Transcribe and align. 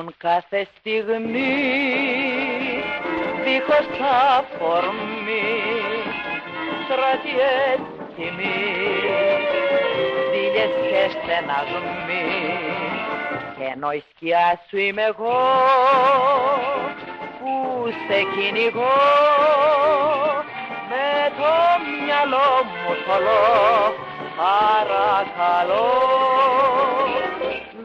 πνίγουν 0.00 0.14
κάθε 0.18 0.66
στιγμή 0.78 1.56
δίχως 3.44 3.88
αφορμή 4.36 5.58
στρατιές 6.84 7.78
τιμή 8.16 8.60
ζήλιες 10.32 10.72
και 10.90 11.02
στεναγμοί 11.10 12.28
και 13.56 13.64
ενώ 13.74 13.90
η 13.92 14.02
σκιά 14.10 14.60
σου 14.68 14.76
είμαι 14.76 15.02
εγώ 15.02 15.40
που 17.38 17.52
σε 18.06 18.18
κυνηγώ 18.34 19.00
με 20.88 21.32
το 21.38 21.52
μυαλό 22.04 22.50
μου 22.64 22.94
θολό 23.06 23.94
παρακαλώ 24.36 26.29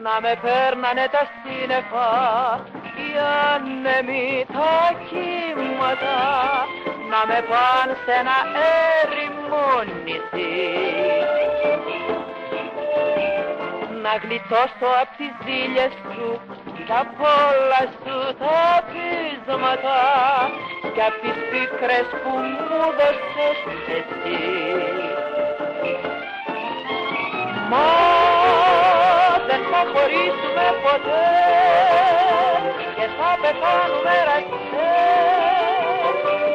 να 0.06 0.20
με 0.20 0.32
παίρνανε 0.42 1.06
τα 1.14 1.22
σύννεφα 1.34 2.10
οι 2.98 3.08
άνεμοι 3.52 4.46
τα 4.52 4.76
κύματα 5.08 6.18
να 7.10 7.20
με 7.28 7.38
πάνε 7.50 7.94
σε 8.04 8.12
ένα 8.20 8.38
έρημο 9.02 9.68
νησί 10.04 10.54
να 14.02 14.12
γλιτώσω 14.22 14.88
απ' 15.02 15.16
τις 15.18 15.32
ζήλιες 15.44 15.92
σου 16.02 16.28
τα 16.88 17.00
πολλά 17.18 17.82
σου 18.02 18.18
τα 18.42 18.62
πείσματα 18.90 20.00
και 20.94 21.02
απ' 21.08 21.20
τις 21.22 21.38
πίκρες 21.50 22.08
που 22.22 22.32
μου 22.52 22.80
δώσες 22.98 23.60
εσύ. 23.96 24.40
Μα 27.70 27.84
δεν 27.84 27.94
θα 28.12 28.25
χωρίσουμε 29.92 30.66
ποτέ 30.84 31.28
και 32.96 33.06
θα 33.16 33.30
πεθάνουμε 33.42 34.14
ραχτέ 34.28 34.94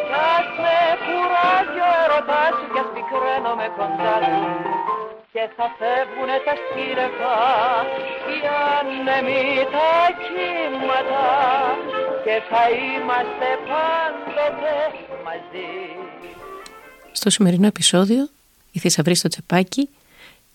κι 0.08 0.18
ας 0.36 0.48
με 0.64 0.78
κουράζει 1.06 1.80
ο 1.88 1.92
ερωτάς 2.04 2.52
σου 2.58 2.68
κι 2.74 2.80
ας 2.84 2.90
πικραίνομαι 2.94 3.68
κοντάς. 3.78 4.24
Σου 4.26 4.82
και 5.34 5.50
θα 5.58 5.68
φεύγουνε 5.80 6.38
τα 6.46 6.54
σκύρεφα 6.62 7.38
οι 8.32 8.38
άνεμοι 8.78 9.44
τα 9.74 9.94
κύματα. 10.24 11.28
Και 12.26 12.36
θα 12.50 12.64
είμαστε 12.70 13.48
πάντοτε 13.70 14.76
μαζί. 15.26 15.72
Στο 17.12 17.30
σημερινό 17.30 17.68
επεισόδιο, 17.68 18.30
οι 18.72 18.80
θησαυροί 18.80 19.16
στο 19.16 19.28
τσεπάκι 19.28 19.90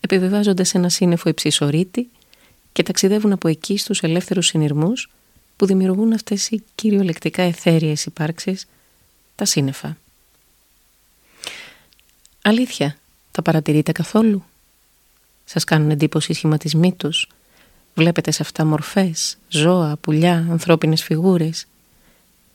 επιβιβάζονται 0.00 0.64
σε 0.64 0.78
ένα 0.78 0.88
σύννεφο 0.88 1.28
υψισορίτη 1.28 2.10
και 2.76 2.82
ταξιδεύουν 2.82 3.32
από 3.32 3.48
εκεί 3.48 3.76
στους 3.76 4.02
ελεύθερους 4.02 4.46
συνειρμούς 4.46 5.10
που 5.56 5.66
δημιουργούν 5.66 6.12
αυτές 6.12 6.48
οι 6.48 6.64
κυριολεκτικά 6.74 7.42
εθέριες 7.42 8.04
υπάρξεις, 8.04 8.66
τα 9.34 9.44
σύννεφα. 9.44 9.96
Αλήθεια, 12.42 12.96
τα 13.30 13.42
παρατηρείτε 13.42 13.92
καθόλου; 13.92 14.44
Σας 15.44 15.64
κάνουν 15.64 15.90
εντύπωση 15.90 16.32
οι 16.32 16.34
σχηματισμοί 16.34 16.92
τους; 16.92 17.28
Βλέπετε 17.94 18.30
σε 18.30 18.42
αυτά 18.42 18.64
μορφές, 18.64 19.38
ζώα, 19.48 19.96
πουλιά, 19.96 20.46
ανθρώπινες 20.50 21.02
φιγούρες; 21.02 21.66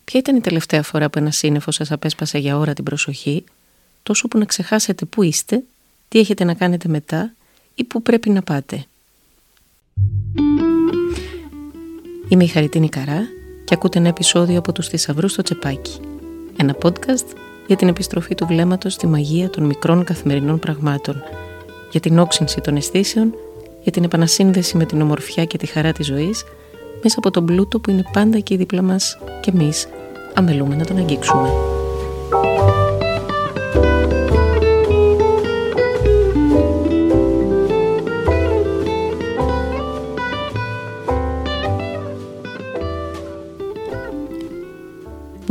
Ποια 0.04 0.20
ήταν 0.20 0.36
η 0.36 0.42
τελευταία 0.42 0.84
φορά 0.84 1.10
που 1.10 1.18
ένα 1.18 1.32
σύννεφο 1.32 1.72
σας 1.72 1.92
απέσπασε 1.92 2.38
για 2.38 2.58
ώρα 2.58 2.74
την 2.74 2.84
προσοχή, 2.84 3.44
τόσο 4.04 4.28
που 4.28 4.38
να 4.38 4.46
ξεχάσετε 4.46 5.06
πού 5.06 5.24
είστε, 5.24 5.64
τι 6.08 6.20
έχετε 6.20 6.44
να 6.44 6.54
κάνετε 6.54 6.88
μετά 6.88 7.34
ή 7.76 7.84
πού 7.84 8.02
πρέπει 8.02 8.30
να 8.30 8.42
πάτε; 8.42 8.86
Είμαι 12.32 12.44
η 12.44 12.48
Χαριτίνη 12.48 12.90
Καρά 12.90 13.28
και 13.64 13.74
ακούτε 13.74 14.00
ένα 14.00 14.08
επεισόδιο 14.08 14.58
από 14.58 14.72
τους 14.72 14.88
θησαυρούς 14.88 15.32
στο 15.32 15.42
τσεπάκι. 15.42 16.00
Ένα 16.58 16.76
podcast 16.82 17.26
για 17.68 17.76
την 17.76 17.88
επιστροφή 17.88 18.36
του 18.36 18.46
βλέμματος 18.46 18.94
στη 18.94 19.08
μαγεία 19.08 19.50
των 19.50 19.64
μικρών 19.64 20.04
καθημερινών 20.04 20.60
πραγμάτων, 20.60 21.24
για 21.92 22.00
την 22.00 22.20
όξυνση 22.20 22.62
των 22.62 22.76
αισθήσεων, 22.76 23.34
για 23.82 23.92
την 23.92 24.04
επανασύνδεση 24.04 24.78
με 24.78 24.86
την 24.86 25.02
ομορφιά 25.02 25.46
και 25.46 25.58
τη 25.58 25.66
χαρά 25.66 25.92
της 25.92 26.06
ζωής, 26.06 26.44
μέσα 27.04 27.16
από 27.18 27.32
τον 27.32 27.46
πλούτο 27.46 27.80
που 27.80 27.90
είναι 27.90 28.04
πάντα 28.12 28.38
εκεί 28.38 28.56
δίπλα 28.56 28.82
μας 28.82 29.18
και 29.42 29.52
εμείς 29.54 29.88
αμελούμε 30.34 30.76
να 30.76 30.86
τον 30.86 30.98
αγγίξουμε. 30.98 31.71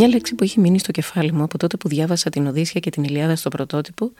Μια 0.02 0.08
λέξη 0.08 0.34
που 0.34 0.44
έχει 0.44 0.60
μείνει 0.60 0.78
στο 0.78 0.90
κεφάλι 0.90 1.32
μου 1.32 1.42
από 1.42 1.58
τότε 1.58 1.76
που 1.76 1.88
διάβασα 1.88 2.30
την 2.30 2.46
Οδύσσια 2.46 2.80
και 2.80 2.90
την 2.90 3.04
Ηλιάδα 3.04 3.36
στο 3.36 3.48
πρωτότυπο 3.48 4.12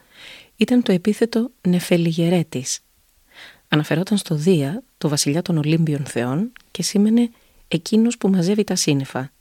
ήταν 0.56 0.82
το 0.82 0.92
επίθετο 0.92 1.50
νεφελιγερέτης. 1.68 2.80
Αναφερόταν 3.68 4.19
στο 4.19 4.34
Δία, 4.34 4.82
το 4.98 5.08
βασιλιά 5.08 5.42
των 5.42 5.58
Ολύμπιων 5.58 6.04
θεών 6.04 6.52
και 6.70 6.82
σήμαινε 6.82 7.30
εκείνος 7.69 8.19
που 8.19 8.28
μαζεύει 8.28 8.64
τα 8.64 8.74
σύννεφα 8.74 9.32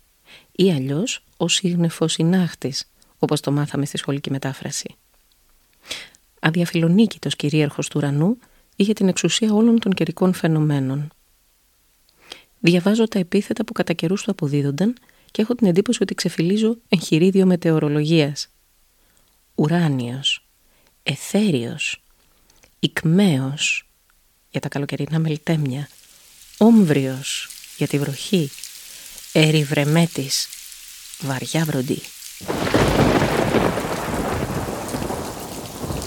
ή 0.52 0.72
αλλιώς 0.72 1.24
ο 1.38 1.48
συγνεφοσυνάχτης, 1.48 2.92
όπως 3.20 3.42
το 3.42 3.52
μάθαμε 3.52 3.86
στη 3.86 3.98
σχολική 3.98 4.32
μετάφραση. 4.32 4.96
Αδιαφιλονίκητος 6.40 7.36
κυρίαρχος 7.36 7.88
του 7.88 7.98
ουρανού 7.98 8.38
είχε 8.76 8.94
την 8.94 9.08
εξουσία 9.08 9.54
όλων 9.54 9.80
των 9.80 9.94
καιρικών 9.94 10.34
φαινομένων. 10.34 11.10
Διαβάζω 12.60 13.08
τα 13.08 13.20
επίθετα 13.20 13.64
που 13.64 13.74
κατά 13.74 13.94
καιρούς 13.94 14.24
του 14.24 14.32
αποδίδονταν 14.32 14.96
και 15.32 15.42
έχω 15.42 15.56
την 15.56 15.68
εντύπωση 15.68 16.04
ότι 16.04 16.16
ξεφυλίζω 16.16 16.78
εγχειρίδιο 16.90 17.46
μετεωρολογίας. 17.46 18.48
Ουράνιος, 19.56 20.46
εθέριος, 21.04 22.04
οικμαίος 22.80 23.90
για 24.50 24.60
τα 24.62 24.68
καλοκαιρινά 24.68 25.20
μελτέμια, 25.20 25.90
όμβριος 26.58 27.50
για 27.78 27.88
τη 27.88 28.00
βροχή, 28.00 28.50
ερυβρεμέτης, 29.32 30.48
βαριά 31.20 31.66
βροντί. 31.66 32.02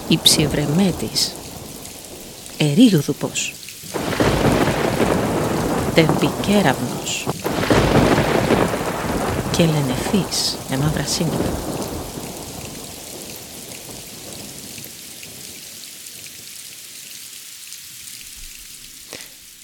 Υψιευρεμέτης, 0.07 1.33
ερήγδουπος, 2.57 3.53
τεμπικέραυνος, 5.93 7.27
και 9.57 9.65
λενεφής 9.65 10.57
με 10.69 10.77
μαύρα 10.77 11.03
σύννεφα. 11.05 11.51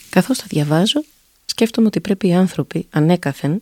Καθώς 0.09 0.37
τα 0.37 0.43
διαβάζω, 0.47 1.03
σκέφτομαι 1.45 1.87
ότι 1.87 1.99
πρέπει 1.99 2.27
οι 2.27 2.33
άνθρωποι 2.33 2.87
ανέκαθεν 2.89 3.61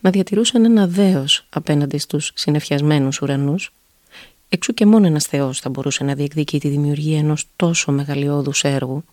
να 0.00 0.10
διατηρούσαν 0.10 0.64
ένα 0.64 0.86
δέος 0.86 1.46
απέναντι 1.48 1.98
στους 1.98 2.32
συνεφιασμένους 2.34 3.20
ουρανούς, 3.20 3.72
εξού 4.48 4.74
και 4.74 4.86
μόνο 4.86 5.06
ένας 5.06 5.24
θεός 5.24 5.60
θα 5.60 5.68
μπορούσε 5.68 6.04
να 6.04 6.14
διεκδικεί 6.14 6.60
τη 6.60 6.68
δημιουργία 6.68 7.18
ενός 7.18 7.46
τόσο 7.56 7.92
μεγαλειώδους 7.92 8.64
έργου. 8.64 9.04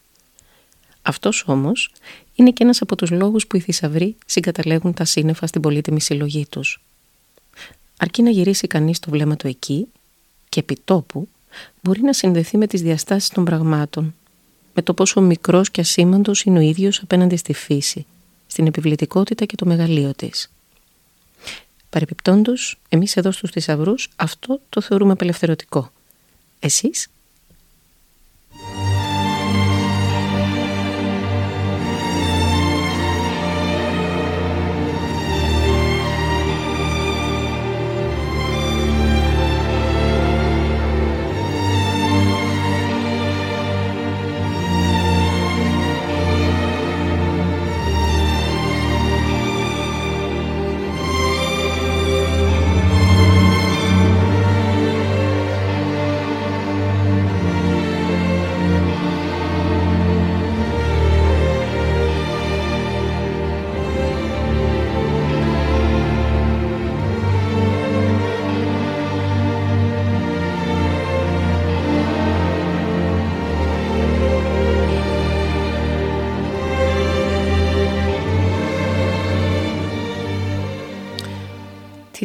Αυτός 1.06 1.44
όμως 1.48 1.92
είναι 2.36 2.52
και 2.52 2.64
ένας 2.64 2.82
από 2.82 2.96
τους 2.96 3.12
λόγους 3.12 3.48
που 3.48 3.56
οι 3.58 3.60
θησαυροί 3.60 4.16
συγκαταλέγουν 4.26 4.94
τα 4.94 5.06
σύννεφα 5.06 5.48
στην 5.48 5.62
πολύτιμη 5.62 6.02
συλλογή 6.02 6.46
τους. 6.50 6.82
Αρκεί 7.98 8.22
να 8.22 8.30
γυρίσει 8.30 8.68
κανείς 8.68 9.00
το 9.00 9.10
βλέμμα 9.10 9.36
του 9.36 9.48
εκεί 9.48 9.88
και 10.50 10.60
επί 10.60 10.78
τόπου 10.86 11.28
μπορεί 11.82 12.02
να 12.02 12.14
συνδεθεί 12.14 12.58
με 12.58 12.68
τις 12.68 12.82
διαστάσεις 12.82 13.30
των 13.30 13.46
πραγμάτων, 13.46 14.16
με 14.74 14.82
το 14.82 14.94
πόσο 14.94 15.22
μικρός 15.22 15.72
και 15.72 15.82
ασήμαντος 15.82 16.44
είναι 16.44 16.60
ο 16.60 16.62
ίδιος 16.62 17.00
απέναντι 17.00 17.36
στη 17.36 17.54
φύση, 17.54 18.06
στην 18.48 18.68
επιβλητικότητα 18.68 19.46
και 19.46 19.56
το 19.56 19.66
μεγαλείο 19.66 20.14
της. 20.16 20.52
Παρεπιπτόντως, 21.90 22.80
εμείς 22.90 23.18
εδώ 23.18 23.32
στους 23.32 23.52
θησαυρούς 23.52 24.10
αυτό 24.16 24.60
το 24.70 24.82
θεωρούμε 24.82 25.12
απελευθερωτικό. 25.12 25.92
Εσείς; 26.60 27.08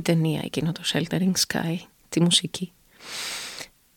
Ταινία 0.09 0.41
εκείνο 0.45 0.73
το 0.73 0.83
Sheltering 0.93 1.33
Sky, 1.47 1.77
τη 2.09 2.21
μουσική. 2.21 2.73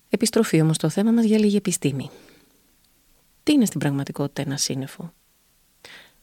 Επιστροφή 0.10 0.62
όμως 0.62 0.76
στο 0.76 0.90
θέμα 0.90 1.12
μας 1.12 1.26
για 1.26 1.38
λίγη 1.38 1.56
επιστήμη. 1.56 2.10
Τι 3.44 3.52
είναι 3.52 3.66
στην 3.66 3.80
πραγματικότητα 3.80 4.42
ένα 4.42 4.58
σύννεφο; 4.58 5.14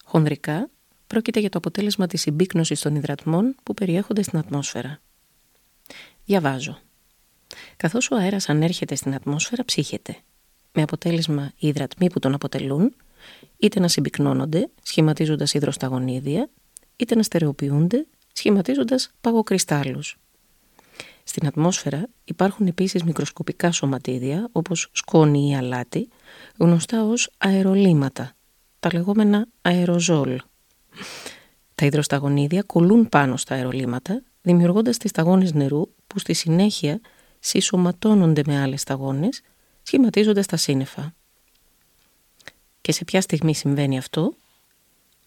Χονδρικά 0.05 0.71
πρόκειται 1.07 1.41
για 1.41 1.49
το 1.49 1.59
αποτέλεσμα 1.59 2.07
της 2.07 2.21
συμπίκνωσης 2.21 2.81
των 2.81 2.95
υδρατμών 2.95 3.55
που 3.63 3.75
περιέχονται 3.75 4.23
στην 4.23 4.39
ατμόσφαιρα. 4.39 5.01
Διαβάζω. 6.25 6.79
Καθώς 7.77 8.11
ο 8.11 8.17
αέρας 8.17 8.49
ανέρχεται 8.49 8.95
στην 8.95 9.15
ατμόσφαιρα 9.15 9.65
ψύχεται, 9.65 10.17
με 10.73 10.83
αποτέλεσμα 10.83 11.53
οι 11.59 11.69
υδρατμοί 11.69 12.11
που 12.11 12.19
τον 12.19 12.35
αποτελούν 12.35 12.95
είτε 13.57 13.81
να 13.81 13.89
συμπυκνώνονται 13.89 14.69
σχηματίζοντας 14.83 15.55
υδροσταγονίδια, 15.55 16.51
είτε 16.97 17.15
να 17.15 17.23
στερεοποιούνται 17.23 18.07
σχηματίζοντας 18.39 19.11
παγοκριστάλλους. 19.21 20.19
Στην 21.25 21.47
ατμόσφαιρα 21.47 22.09
υπάρχουν 22.25 22.67
επίσης 22.67 23.03
μικροσκοπικά 23.05 23.73
σωματίδια 23.73 24.49
όπως 24.53 24.89
σκόνη 24.93 25.49
ή 25.49 25.57
αλάτι, 25.57 26.09
γνωστά 26.59 27.05
ως 27.05 27.31
αερολύματα, 27.39 28.33
τα 28.81 28.91
λεγόμενα 28.93 29.47
αεροζόλ. 29.63 30.41
Τα 31.75 31.87
υδροσταγονίδια 31.87 32.63
κολλούν 32.63 33.09
πάνω 33.09 33.37
στα 33.37 33.55
αερολύματα, 33.55 34.23
δημιουργώντας 34.43 34.97
τις 34.97 35.11
σταγόνες 35.11 35.53
νερού 35.53 35.83
που 36.07 36.19
στη 36.19 36.33
συνέχεια 36.33 37.01
συσσωματώνονται 37.39 38.43
με 38.47 38.61
άλλες 38.61 38.81
σταγόνες, 38.81 39.43
σχηματίζοντας 39.83 40.47
τα 40.47 40.57
σύννεφα. 40.57 41.15
Και 42.81 42.93
σε 42.93 43.05
ποια 43.05 43.21
στιγμή 43.21 43.55
συμβαίνει 43.55 43.99
αυτό; 43.99 44.35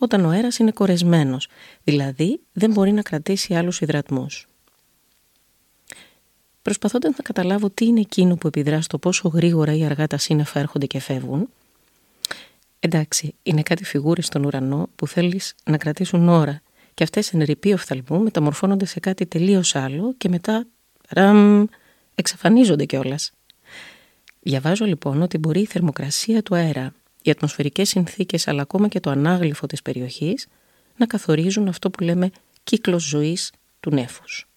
Όταν 0.03 0.25
ο 0.25 0.29
αέρας 0.29 0.57
είναι 0.57 0.71
κορεσμένος, 0.71 1.47
δηλαδή 1.83 2.41
δεν 2.51 2.71
μπορεί 2.71 2.91
να 2.91 3.01
κρατήσει 3.01 3.55
άλλους 3.55 3.81
υδρατμούς. 3.81 4.47
Προσπαθώντας 6.61 7.11
να 7.17 7.23
καταλάβω 7.23 7.69
τι 7.69 7.85
είναι 7.85 7.99
εκείνο 7.99 8.35
που 8.35 8.47
επιδρά 8.47 8.81
στο 8.81 8.97
πόσο 8.97 9.27
γρήγορα 9.27 9.75
ή 9.75 9.85
αργά 9.85 10.07
τα 10.07 10.17
σύννεφα 10.17 10.59
έρχονται 10.59 10.85
και 10.85 10.99
φεύγουν, 10.99 11.49
εντάξει, 12.79 13.35
είναι 13.43 13.61
κάτι 13.61 13.83
φιγούρες 13.83 14.25
στον 14.25 14.45
ουρανό 14.45 14.89
που 14.95 15.07
θέλεις 15.07 15.55
να 15.65 15.77
κρατήσουν 15.77 16.29
ώρα 16.29 16.61
και 16.93 17.03
αυτές 17.03 17.33
εν 17.33 17.43
ρηπή 17.43 17.73
οφθαλμού 17.73 18.23
μεταμορφώνονται 18.23 18.85
σε 18.85 18.99
κάτι 18.99 19.25
τελείως 19.25 19.75
άλλο 19.75 20.13
και 20.17 20.29
μετά 20.29 20.65
ραμ, 21.09 21.65
εξαφανίζονται 22.15 22.85
κιόλας. 22.85 23.31
Διαβάζω 24.39 24.85
λοιπόν 24.85 25.21
ότι 25.21 25.37
μπορεί 25.37 25.59
η 25.59 25.65
θερμοκρασία 25.65 26.43
του 26.43 26.55
αέρα, 26.55 26.93
οι 27.21 27.29
ατμοσφαιρικές 27.29 27.89
συνθήκες 27.89 28.47
αλλά 28.47 28.61
ακόμα 28.61 28.87
και 28.87 28.99
το 28.99 29.09
ανάγλυφο 29.09 29.65
της 29.65 29.81
περιοχής 29.81 30.47
να 30.97 31.05
καθορίζουν 31.05 31.67
αυτό 31.67 31.89
που 31.89 32.03
λέμε 32.03 32.31
κύκλος 32.63 33.03
ζωής 33.03 33.51
του 33.79 33.89
νέφους. 33.89 34.47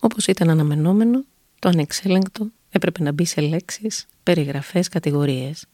Όπως 0.00 0.26
ήταν 0.26 0.50
αναμενόμενο, 0.50 1.24
το 1.58 1.68
ανεξέλεγκτο 1.68 2.50
έπρεπε 2.70 3.02
να 3.02 3.12
μπει 3.12 3.24
σε 3.24 3.40
λέξεις, 3.40 4.06
περιγραφές, 4.22 4.88
κατηγορίες. 4.88 5.66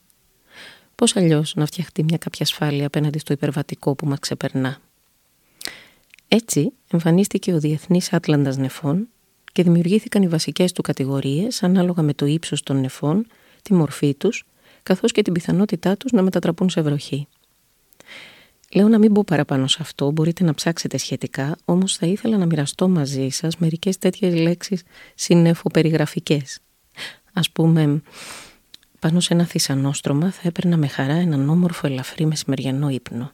Πώς 0.95 1.17
αλλιώς 1.17 1.55
να 1.55 1.67
φτιαχτεί 1.67 2.03
μια 2.03 2.19
κάποια 2.19 2.47
ασφάλεια 2.47 2.87
απέναντι 2.87 3.19
στο 3.19 3.33
υπερβατικό 3.33 3.95
που 3.95 4.07
μας 4.07 4.19
ξεπερνά. 4.19 4.79
Έτσι 6.29 6.73
εμφανίστηκε 6.91 7.53
ο 7.53 7.61
Διεθνής 7.61 8.13
Άτλαντας 8.13 8.57
Νεφών 8.57 9.09
και 9.53 9.63
δημιουργήθηκαν 9.63 10.23
οι 10.23 10.29
βασικές 10.29 10.73
του 10.73 10.83
κατηγορίες 10.83 11.63
ανάλογα 11.63 12.03
με 12.03 12.15
το 12.15 12.27
ύψος 12.27 12.63
των 12.63 12.81
νεφών, 12.81 13.27
τη 13.65 13.75
μορφή 13.75 14.15
τους, 14.15 14.45
καθώς 14.83 15.13
και 15.13 15.23
την 15.23 15.33
πιθανότητά 15.33 15.97
τους 15.97 16.13
να 16.13 16.23
μετατραπούν 16.23 16.71
σε 16.71 16.81
βροχή. 16.81 17.27
Λέω 18.75 18.89
να 18.89 18.99
μην 18.99 19.13
πω 19.13 19.25
παραπάνω 19.25 19.67
σε 19.67 19.79
αυτό, 19.81 20.11
μπορείτε 20.11 20.45
να 20.45 20.55
ψάξετε 20.55 20.97
σχετικά, 20.97 21.57
όμως 21.65 21.97
θα 21.97 22.07
ήθελα 22.07 22.37
να 22.37 22.47
μοιραστώ 22.47 22.89
μαζί 22.89 23.29
σας 23.29 23.57
μερικές 23.57 23.99
τέτοιες 23.99 24.35
λέξεις 24.35 24.83
συνεφοπεριγραφικές. 25.15 26.59
Ας 27.33 27.51
πούμε, 27.51 28.03
πάνω 28.99 29.21
σε 29.21 29.35
ένα 29.35 29.45
θησανόστρωμα 29.45 30.31
θα 30.31 30.41
έπαιρνα 30.45 30.77
με 30.77 30.87
χαρά 30.87 31.15
έναν 31.15 31.49
όμορφο 31.49 31.87
ελαφρύ 31.87 32.27
μεσημεριανό 32.27 32.89
ύπνο. 32.89 33.33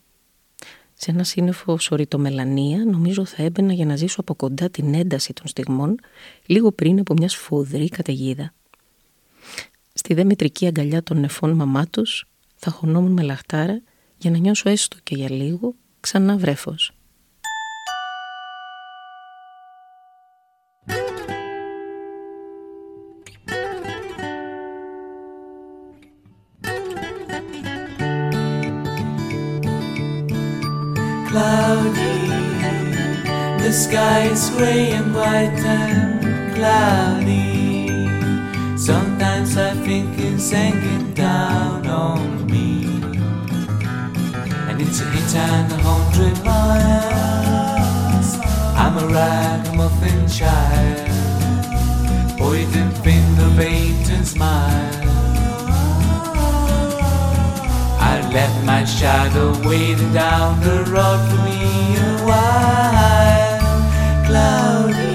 Σε 0.94 1.10
ένα 1.10 1.24
σύννεφο 1.24 1.78
σωρητομελανία 1.78 2.84
νομίζω 2.84 3.24
θα 3.24 3.42
έμπαινα 3.42 3.72
για 3.72 3.86
να 3.86 3.96
ζήσω 3.96 4.20
από 4.20 4.34
κοντά 4.34 4.70
την 4.70 4.94
ένταση 4.94 5.32
των 5.32 5.46
στιγμών 5.46 5.98
λίγο 6.46 6.72
πριν 6.72 6.98
από 6.98 7.14
μια 7.14 7.28
σφοδρή 7.28 7.88
καταιγίδα. 7.88 8.52
Στη 10.02 10.14
δε 10.14 10.24
μετρική 10.24 10.66
αγκαλιά 10.66 11.02
των 11.02 11.20
νεφών 11.20 11.50
μαμά 11.50 11.86
τους 11.86 12.26
θα 12.56 12.70
χωνόμουν 12.70 13.12
με 13.12 13.22
λαχτάρα 13.22 13.82
για 14.18 14.30
να 14.30 14.38
νιώσω 14.38 14.70
έστω 14.70 14.96
και 15.02 15.14
για 15.14 15.30
λίγο 15.30 15.74
ξανά 16.00 16.36
βρέφος. 16.36 16.92
Cloudy, 31.28 32.16
the 33.62 33.72
sky 33.84 34.20
is 34.34 34.44
gray 34.56 34.84
and 34.98 35.10
white 35.18 35.62
and 35.78 36.54
cloudy. 36.54 37.19
Hanging 40.52 41.12
down 41.14 41.86
on 41.86 42.46
me. 42.46 42.84
And 44.68 44.80
it's 44.80 45.00
a 45.00 45.04
hit 45.04 45.34
and 45.36 45.72
a 45.72 45.76
hundred 45.76 46.44
miles. 46.44 48.38
I'm 48.76 48.98
a 48.98 49.06
ragamuffin 49.06 50.28
child. 50.28 51.08
Pointing 52.38 52.90
finger, 53.02 53.50
and 54.12 54.26
smile. 54.26 55.10
I 58.00 58.20
left 58.32 58.64
my 58.64 58.84
shadow 58.84 59.52
waiting 59.68 60.12
down 60.12 60.60
the 60.60 60.84
road 60.90 61.20
for 61.28 61.40
me 61.44 61.96
a 61.96 62.16
while. 62.28 63.60
Cloudy, 64.26 65.14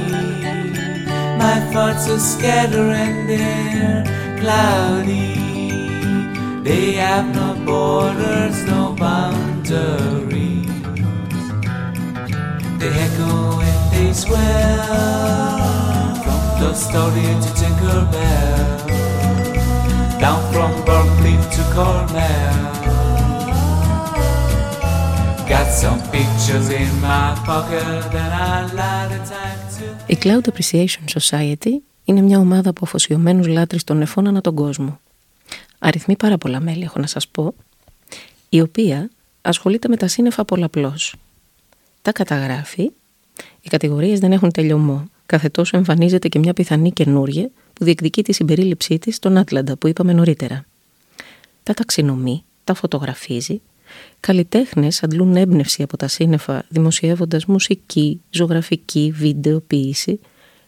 my 1.37 1.59
thoughts 1.73 2.07
are 2.09 2.19
scattering 2.19 3.27
there. 3.27 4.24
Cloudy, 4.45 5.33
they 6.61 6.91
have 7.01 7.33
no 7.33 7.55
borders, 7.65 8.63
no 8.67 8.93
victory. 8.93 10.61
They 12.77 12.91
echo 13.05 13.59
and 13.69 13.81
they 13.91 14.13
swell 14.13 14.37
from 16.23 16.41
the 16.61 16.71
story 16.75 17.27
to 17.43 17.49
Tinkerbell, 17.59 18.85
down 20.19 20.41
from 20.53 20.71
Berkeley 20.85 21.37
to 21.55 21.63
Cornell. 21.73 22.61
Got 25.49 25.67
some 25.71 26.01
pictures 26.11 26.69
in 26.69 26.91
my 27.01 27.33
pocket 27.47 27.83
and 28.13 28.31
I 28.31 28.71
light 28.79 29.11
a 29.11 29.21
tank 29.27 29.59
to... 29.77 29.85
Η 30.13 30.15
Cloud 30.15 30.45
Appreciation 30.47 31.03
Society 31.07 31.94
είναι 32.05 32.21
μια 32.21 32.39
ομάδα 32.39 32.69
από 32.69 32.85
αφοσιωμένους 32.85 33.47
λάτρεις 33.47 33.83
των 33.83 33.97
νεφών 33.97 34.27
ανά 34.27 34.41
τον 34.41 34.55
κόσμο. 34.55 34.99
Αριθμεί 35.79 36.15
πάρα 36.15 36.37
πολλά 36.37 36.59
μέλη, 36.59 36.83
έχω 36.83 36.99
να 36.99 37.07
σας 37.07 37.27
πω, 37.27 37.53
η 38.49 38.61
οποία 38.61 39.09
ασχολείται 39.41 39.87
με 39.87 39.97
τα 39.97 40.07
σύννεφα 40.07 40.45
πολλαπλώς. 40.45 41.15
Τα 42.01 42.11
καταγράφει, 42.11 42.91
οι 43.61 43.69
κατηγορίες 43.69 44.19
δεν 44.19 44.31
έχουν 44.31 44.51
τελειωμό. 44.51 45.09
Κάθε 45.25 45.49
τόσο 45.49 45.77
εμφανίζεται 45.77 46.27
και 46.27 46.39
μια 46.39 46.53
πιθανή 46.53 46.91
καινούργια 46.91 47.49
που 47.73 47.83
διεκδικεί 47.83 48.23
τη 48.23 48.33
συμπερίληψή 48.33 48.99
της 48.99 49.15
στον 49.15 49.37
Άτλαντα 49.37 49.77
που 49.77 49.87
είπαμε 49.87 50.13
νωρίτερα. 50.13 50.65
Τα 51.63 51.73
ταξινομεί, 51.73 52.43
τα 52.63 52.73
φωτογραφίζει, 52.73 53.61
καλλιτέχνες 54.19 55.03
αντλούν 55.03 55.35
έμπνευση 55.35 55.83
από 55.83 55.97
τα 55.97 56.07
σύννεφα 56.07 56.65
δημοσιεύοντας 56.69 57.45
μουσική, 57.45 58.21
ζωγραφική, 58.29 59.13
βίντεο, 59.15 59.59
ποίηση, 59.59 60.19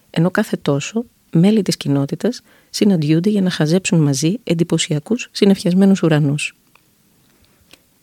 ενώ 0.09 0.31
κάθε 0.31 0.57
τόσο 0.57 1.05
μέλη 1.37 1.61
της 1.61 1.77
κοινότητας 1.77 2.41
συναντιούνται 2.69 3.29
για 3.29 3.41
να 3.41 3.49
χαζέψουν 3.49 3.99
μαζί 3.99 4.39
εντυπωσιακούς 4.43 5.29
συνεφιασμένους 5.31 6.03
ουρανούς. 6.03 6.55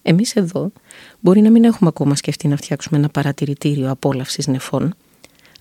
Εμείς 0.03 0.37
εδώ 0.37 0.73
μπορεί 1.21 1.41
να 1.41 1.51
μην 1.51 1.65
έχουμε 1.65 1.89
ακόμα 1.89 2.15
σκεφτεί 2.15 2.49
να 2.49 2.57
φτιάξουμε 2.57 2.99
ένα 2.99 3.09
παρατηρητήριο 3.09 3.91
απόλαυσης 3.91 4.47
νεφών. 4.47 4.95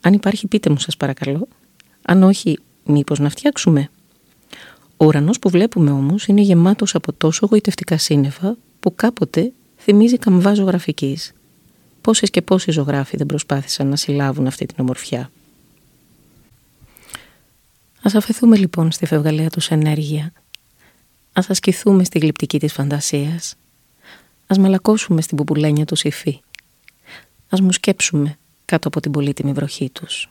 Αν 0.01 0.13
υπάρχει 0.13 0.48
πείτε 0.48 0.70
μου 0.70 0.77
σας 0.77 0.98
παρακαλώ. 0.98 1.48
Αν 2.01 2.24
όχι, 2.24 2.60
μήπως 2.86 3.20
να 3.20 3.30
φτιάξουμε. 3.30 3.89
Ο 4.98 5.06
ουρανός 5.06 5.39
που 5.39 5.50
βλέπουμε 5.50 5.92
όμως 5.92 6.25
είναι 6.25 6.42
γεμάτος 6.42 6.96
από 6.96 7.13
τόσο 7.13 7.46
γοητευτικά 7.46 7.98
σύννεφα 7.98 8.58
που 8.80 8.96
κάποτε 8.96 9.51
θυμίζει 9.77 10.18
καμβά 10.18 10.53
ζωγραφικής. 10.53 11.34
Πόσες 12.01 12.30
και 12.30 12.42
πόσοι 12.42 12.72
ζωγράφοι 12.72 13.18
δεν 13.18 13.25
προσπάθησαν 13.25 13.88
να 13.88 13.96
συλλάβουν 13.96 14.48
αυτή 14.48 14.65
την 14.65 14.75
ομορφιά. 14.80 15.32
Ας 18.03 18.15
αφαιθούμε 18.15 18.57
λοιπόν 18.57 18.91
στη 18.91 19.05
φευγαλαία 19.05 19.50
τους 19.50 19.69
ενέργεια. 19.69 20.31
Ας 21.33 21.50
ασκηθούμε 21.50 22.03
στη 22.03 22.19
γλυπτική 22.19 22.60
της 22.60 22.74
φαντασίας 22.74 23.55
Ας 24.48 24.57
μαλακώσουμε 24.57 25.22
στην 25.22 25.38
πουπουλένια 25.38 25.86
τους 25.86 26.03
υφή. 26.03 26.41
Ας 27.50 27.62
μου 27.62 27.72
σκέψουμε 27.72 28.38
κάτω 28.65 28.88
από 28.88 29.00
την 29.00 29.12
πολύτιμη 29.12 29.51
βροχή 29.51 29.89
τους. 29.89 30.29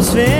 Aos 0.00 0.14
ventos, 0.14 0.30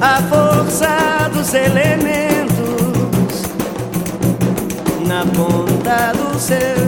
a 0.00 0.22
força 0.22 1.28
dos 1.32 1.52
elementos 1.52 3.42
na 5.04 5.26
ponta 5.26 6.12
do 6.12 6.38
seu 6.38 6.87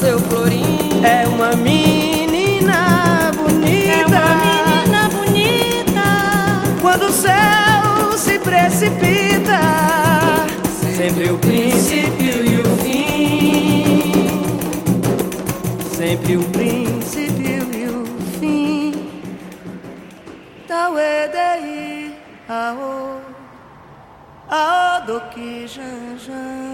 seu 0.00 0.18
florim. 0.18 1.04
É 1.04 1.28
uma 1.28 1.54
menina 1.54 3.30
bonita. 3.36 3.92
É 3.92 4.06
uma 4.06 4.26
menina 4.46 5.08
bonita. 5.10 6.08
Quando 6.80 7.04
o 7.04 7.12
céu 7.12 8.16
se 8.16 8.38
precipita, 8.38 9.60
sempre 10.96 11.30
o 11.30 11.38
princípio 11.38 12.44
e 12.46 12.60
o 12.60 12.76
fim. 12.82 14.24
Sempre 15.94 16.36
o 16.38 16.44
princípio 16.44 17.62
e 17.74 17.88
o 17.88 18.04
fim. 18.40 19.10
Tauedei 20.66 22.14
ao 22.48 23.20
aodoki 24.48 25.66
janjan. 25.68 26.69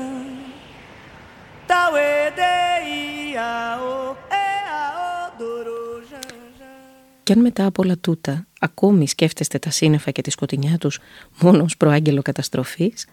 Κι 7.26 7.32
αν 7.32 7.40
μετά 7.40 7.66
από 7.66 7.82
όλα 7.82 7.98
τούτα 7.98 8.46
ακόμη 8.60 9.08
σκέφτεστε 9.08 9.58
τα 9.58 9.70
σύννεφα 9.70 10.10
και 10.10 10.22
τη 10.22 10.30
σκοτεινιά 10.30 10.78
τους 10.78 10.98
μόνο 11.40 11.62
ως 11.62 11.76
προάγγελο 11.76 12.22
καταστροφής, 12.22 13.06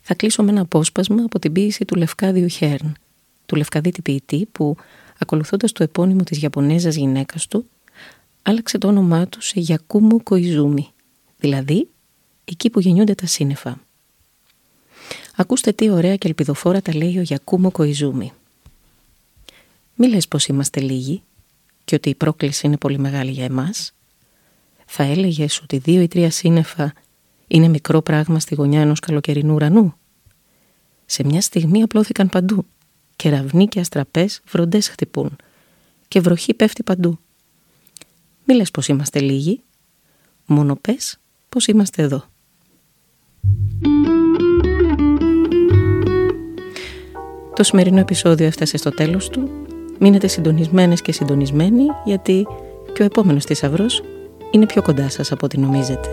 θα 0.00 0.14
κλείσω 0.14 0.42
με 0.42 0.50
ένα 0.50 0.60
απόσπασμα 0.60 1.22
από 1.24 1.38
την 1.38 1.52
ποίηση 1.52 1.84
του 1.84 1.94
Λευκάδιου 1.94 2.48
Χέρν, 2.48 2.94
του 3.46 3.56
Λευκαδίτη 3.56 4.02
ποιητή 4.02 4.48
που, 4.52 4.76
ακολουθώντας 5.18 5.72
το 5.72 5.82
επώνυμο 5.82 6.22
της 6.22 6.42
Ιαπωνέζας 6.42 6.94
γυναίκας 6.94 7.46
του, 7.46 7.66
άλλαξε 8.42 8.78
το 8.78 8.88
όνομά 8.88 9.26
του 9.26 9.40
σε 9.40 9.60
Γιακούμου 9.60 10.22
Κοϊζούμι, 10.22 10.88
δηλαδή 11.38 11.88
εκεί 12.44 12.70
που 12.70 12.80
γεννιούνται 12.80 13.14
τα 13.14 13.26
σύννεφα. 13.26 13.80
Ακούστε 15.36 15.72
τι 15.72 15.90
ωραία 15.90 16.16
και 16.16 16.28
ελπιδοφόρα 16.28 16.82
τα 16.82 16.94
λέει 16.94 17.18
ο 17.18 17.22
Γιακούμο 17.22 17.70
Κοϊζούμι. 17.70 18.32
Μη 19.94 20.08
λες 20.08 20.28
πως 20.28 20.46
είμαστε 20.46 20.80
λίγοι 20.80 21.22
και 21.88 21.94
ότι 21.94 22.08
η 22.08 22.14
πρόκληση 22.14 22.66
είναι 22.66 22.76
πολύ 22.76 22.98
μεγάλη 22.98 23.30
για 23.30 23.44
εμάς. 23.44 23.92
Θα 24.86 25.02
έλεγες 25.02 25.60
ότι 25.60 25.78
δύο 25.78 26.02
ή 26.02 26.08
τρία 26.08 26.30
σύννεφα 26.30 26.92
είναι 27.46 27.68
μικρό 27.68 28.02
πράγμα 28.02 28.40
στη 28.40 28.54
γωνιά 28.54 28.80
ενός 28.80 29.00
καλοκαιρινού 29.00 29.54
ουρανού; 29.54 29.94
Σε 31.06 31.24
μια 31.24 31.40
στιγμή 31.40 31.82
απλώθηκαν 31.82 32.28
παντού. 32.28 32.66
Κεραυνοί 33.16 33.66
και 33.66 33.80
αστραπές 33.80 34.40
βροντές 34.50 34.88
χτυπούν. 34.88 35.36
Και 36.08 36.20
βροχή 36.20 36.54
πέφτει 36.54 36.82
παντού. 36.82 37.18
Μη 38.44 38.54
λες 38.54 38.70
πως 38.70 38.88
είμαστε 38.88 39.20
λίγοι. 39.20 39.60
Μόνο 40.46 40.76
πες 40.76 41.18
πως 41.48 41.66
είμαστε 41.66 42.02
εδώ. 42.02 42.24
Το 47.54 47.62
σημερινό 47.62 47.98
επεισόδιο 47.98 48.46
έφτασε 48.46 48.76
στο 48.76 48.90
τέλος 48.90 49.28
του. 49.28 49.67
Μείνετε 49.98 50.26
συντονισμένες 50.26 51.02
και 51.02 51.12
συντονισμένοι 51.12 51.86
γιατί 52.04 52.46
και 52.92 53.02
ο 53.02 53.04
επόμενος 53.04 53.44
θησαυρός 53.44 54.02
είναι 54.50 54.66
πιο 54.66 54.82
κοντά 54.82 55.08
σας 55.08 55.32
από 55.32 55.46
ό,τι 55.46 55.58
νομίζετε. 55.58 56.08